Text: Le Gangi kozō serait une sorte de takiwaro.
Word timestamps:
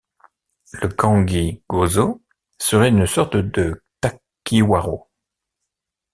Le 0.71 0.87
Gangi 0.87 1.61
kozō 1.69 2.21
serait 2.57 2.89
une 2.89 3.05
sorte 3.05 3.35
de 3.37 3.83
takiwaro. 4.01 5.07